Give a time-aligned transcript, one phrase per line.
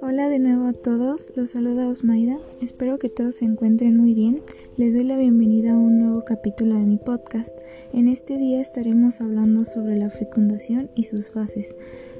[0.00, 4.40] Hola de nuevo a todos, los saluda Osmaida, espero que todos se encuentren muy bien,
[4.76, 7.60] les doy la bienvenida a un nuevo capítulo de mi podcast.
[7.92, 11.76] En este día estaremos hablando sobre la fecundación y sus fases,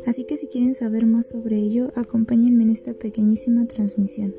[0.07, 4.35] así que si quieren saber más sobre ello, acompáñenme en esta pequeñísima transmisión.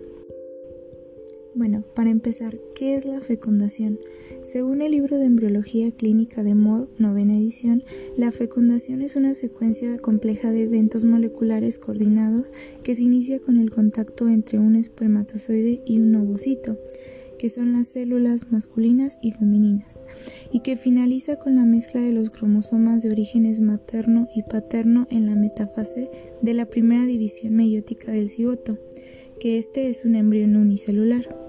[1.58, 3.98] Bueno, para empezar, ¿qué es la fecundación?
[4.44, 7.82] Según el libro de embriología clínica de Moore, novena edición,
[8.18, 12.52] la fecundación es una secuencia compleja de eventos moleculares coordinados
[12.84, 16.78] que se inicia con el contacto entre un espermatozoide y un ovocito,
[17.40, 19.98] que son las células masculinas y femeninas,
[20.52, 25.26] y que finaliza con la mezcla de los cromosomas de orígenes materno y paterno en
[25.26, 28.78] la metafase de la primera división meiótica del cigoto,
[29.40, 31.45] que este es un embrión unicelular.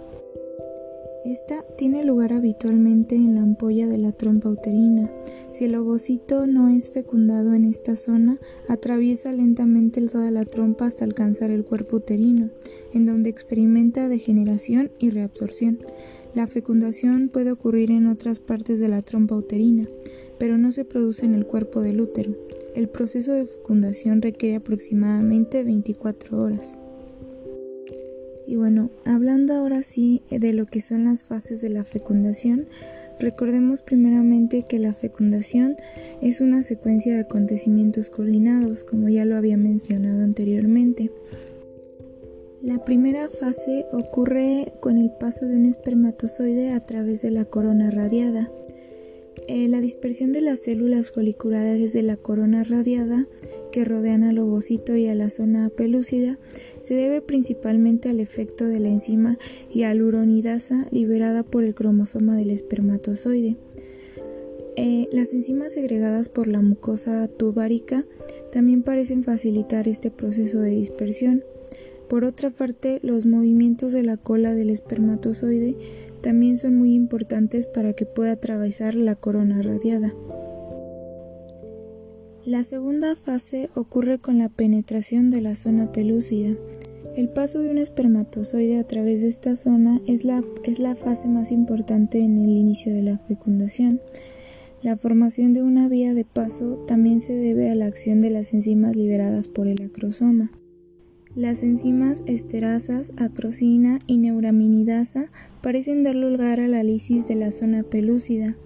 [1.26, 5.10] Esta tiene lugar habitualmente en la ampolla de la trompa uterina.
[5.50, 11.05] Si el ovocito no es fecundado en esta zona, atraviesa lentamente toda la trompa hasta
[11.05, 12.50] alcanzar el cuerpo uterino,
[12.94, 15.80] en donde experimenta degeneración y reabsorción.
[16.33, 19.88] La fecundación puede ocurrir en otras partes de la trompa uterina,
[20.38, 22.36] pero no se produce en el cuerpo del útero.
[22.77, 26.78] El proceso de fecundación requiere aproximadamente 24 horas.
[28.47, 32.66] Y bueno, hablando ahora sí de lo que son las fases de la fecundación,
[33.19, 35.77] recordemos primeramente que la fecundación
[36.22, 41.11] es una secuencia de acontecimientos coordinados, como ya lo había mencionado anteriormente.
[42.62, 47.91] La primera fase ocurre con el paso de un espermatozoide a través de la corona
[47.91, 48.50] radiada.
[49.48, 53.27] Eh, la dispersión de las células foliculares de la corona radiada
[53.70, 56.39] que rodean al ovocito y a la zona pelúcida
[56.81, 59.39] se debe principalmente al efecto de la enzima
[59.70, 63.57] hialuronidasa liberada por el cromosoma del espermatozoide.
[64.77, 68.05] Eh, las enzimas segregadas por la mucosa tubárica
[68.53, 71.45] también parecen facilitar este proceso de dispersión.
[72.09, 75.77] Por otra parte, los movimientos de la cola del espermatozoide
[76.27, 80.13] también son muy importantes para que pueda atravesar la corona radiada.
[82.45, 86.57] La segunda fase ocurre con la penetración de la zona pelúcida.
[87.14, 91.29] El paso de un espermatozoide a través de esta zona es la, es la fase
[91.29, 94.01] más importante en el inicio de la fecundación.
[94.83, 98.53] La formación de una vía de paso también se debe a la acción de las
[98.53, 100.51] enzimas liberadas por el acrosoma.
[101.36, 105.30] Las enzimas esterasas, acrosina y neuraminidasa
[105.63, 108.57] parecen dar lugar a la lisis de la zona pelúcida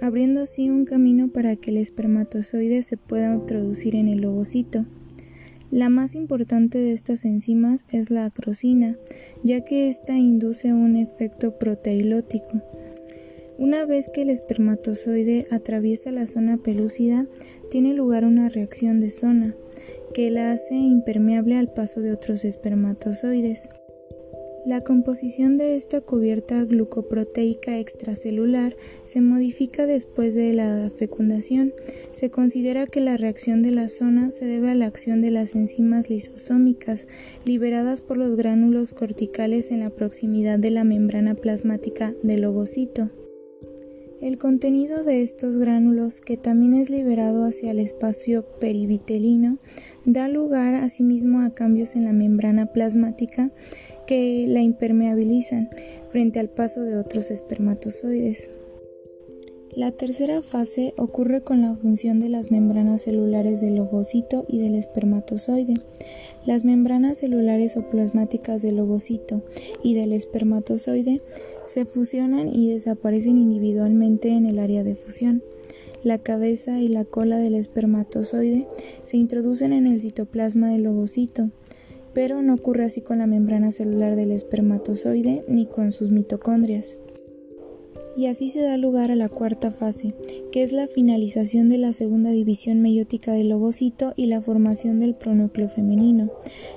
[0.00, 4.86] abriendo así un camino para que el espermatozoide se pueda introducir en el ovocito.
[5.70, 8.96] La más importante de estas enzimas es la acrosina,
[9.42, 12.62] ya que ésta induce un efecto proteilótico.
[13.58, 17.26] Una vez que el espermatozoide atraviesa la zona pelúcida,
[17.70, 19.54] tiene lugar una reacción de zona,
[20.16, 23.68] que la hace impermeable al paso de otros espermatozoides.
[24.64, 28.74] La composición de esta cubierta glucoproteica extracelular
[29.04, 31.74] se modifica después de la fecundación.
[32.12, 35.54] Se considera que la reacción de la zona se debe a la acción de las
[35.54, 37.08] enzimas lisosómicas
[37.44, 43.10] liberadas por los gránulos corticales en la proximidad de la membrana plasmática del ovocito.
[44.26, 49.58] El contenido de estos gránulos, que también es liberado hacia el espacio perivitelino,
[50.04, 53.52] da lugar asimismo a cambios en la membrana plasmática
[54.04, 55.70] que la impermeabilizan
[56.08, 58.48] frente al paso de otros espermatozoides.
[59.76, 64.74] La tercera fase ocurre con la función de las membranas celulares del ovocito y del
[64.74, 65.74] espermatozoide.
[66.46, 69.42] Las membranas celulares o plasmáticas del ovocito
[69.82, 71.20] y del espermatozoide
[71.66, 75.42] se fusionan y desaparecen individualmente en el área de fusión.
[76.02, 78.66] La cabeza y la cola del espermatozoide
[79.02, 81.50] se introducen en el citoplasma del ovocito
[82.14, 86.96] pero no ocurre así con la membrana celular del espermatozoide ni con sus mitocondrias.
[88.16, 90.14] Y así se da lugar a la cuarta fase,
[90.50, 95.14] que es la finalización de la segunda división meiótica del ovocito y la formación del
[95.14, 96.30] pronúcleo femenino.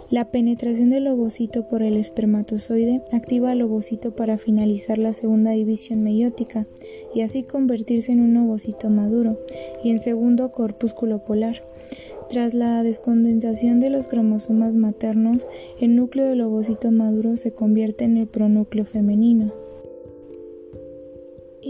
[0.09, 6.03] La penetración del ovocito por el espermatozoide activa al ovocito para finalizar la segunda división
[6.03, 6.65] meiótica
[7.15, 9.37] y así convertirse en un ovocito maduro
[9.81, 11.63] y en segundo corpúsculo polar.
[12.29, 15.47] Tras la descondensación de los cromosomas maternos,
[15.79, 19.68] el núcleo del ovocito maduro se convierte en el pronúcleo femenino.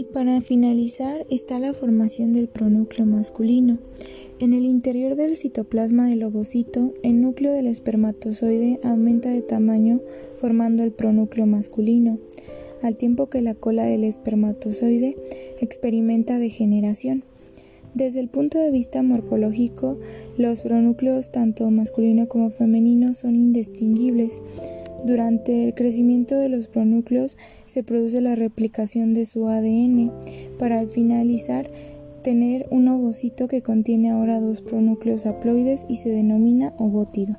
[0.00, 3.76] Y para finalizar está la formación del pronúcleo masculino.
[4.38, 10.00] En el interior del citoplasma del ovocito, el núcleo del espermatozoide aumenta de tamaño
[10.36, 12.18] formando el pronúcleo masculino,
[12.82, 15.18] al tiempo que la cola del espermatozoide
[15.60, 17.22] experimenta degeneración.
[17.92, 19.98] Desde el punto de vista morfológico,
[20.38, 24.40] los pronúcleos tanto masculino como femenino son indistinguibles.
[25.04, 30.12] Durante el crecimiento de los pronúcleos se produce la replicación de su ADN
[30.58, 31.70] para al finalizar
[32.22, 37.38] tener un ovocito que contiene ahora dos pronúcleos haploides y se denomina ovótido.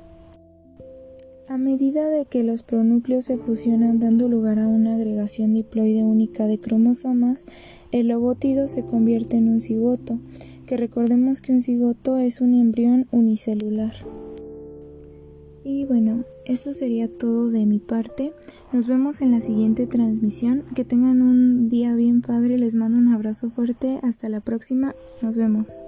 [1.48, 6.46] A medida de que los pronúcleos se fusionan dando lugar a una agregación diploide única
[6.46, 7.44] de cromosomas,
[7.90, 10.18] el ovótido se convierte en un cigoto,
[10.66, 13.92] que recordemos que un cigoto es un embrión unicelular.
[15.64, 18.32] Y bueno, eso sería todo de mi parte.
[18.72, 20.64] Nos vemos en la siguiente transmisión.
[20.74, 22.58] Que tengan un día bien padre.
[22.58, 24.00] Les mando un abrazo fuerte.
[24.02, 24.94] Hasta la próxima.
[25.20, 25.80] Nos vemos.